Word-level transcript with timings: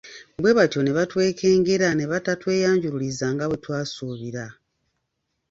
Bwe 0.41 0.51
batyo 0.57 0.79
ne 0.83 0.91
batwekengera 0.97 1.87
ne 1.95 2.05
batatweyanjuliriza 2.11 3.25
nga 3.33 3.45
bwe 3.49 3.57
twasuubira. 3.63 4.45